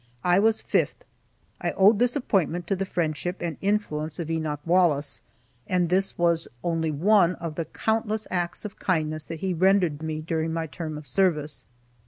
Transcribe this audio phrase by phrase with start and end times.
[0.23, 1.05] I was fifth.
[1.61, 5.21] I owed this appointment to the friendship and influence of Enoch Wallace,
[5.67, 10.19] and this was only one of the countless acts of kindness that he rendered me
[10.19, 11.65] during my term of service.